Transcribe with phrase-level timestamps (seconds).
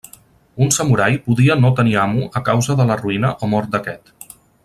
[0.67, 4.35] Un samurai podia no tenir amo a causa de la ruïna o mort d'aquest.